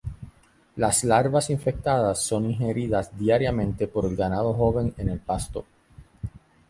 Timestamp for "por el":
3.87-4.15